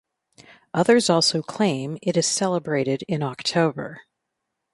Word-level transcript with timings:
Others 0.73 1.11
also 1.11 1.43
claim 1.43 1.99
it 2.01 2.17
is 2.17 2.25
celebrated 2.25 3.03
in 3.07 3.21
October. 3.21 4.01